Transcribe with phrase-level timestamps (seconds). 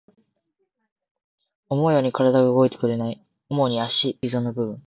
[1.69, 3.23] 思うように体が動いてくれない。
[3.49, 4.79] 主に足、特に関節、膝の部分。